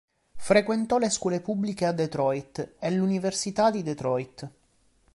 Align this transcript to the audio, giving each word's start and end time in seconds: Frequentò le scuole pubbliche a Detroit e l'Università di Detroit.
Frequentò 0.37 0.97
le 0.97 1.11
scuole 1.11 1.41
pubbliche 1.41 1.85
a 1.85 1.91
Detroit 1.91 2.71
e 2.79 2.89
l'Università 2.89 3.69
di 3.69 3.83
Detroit. 3.83 4.49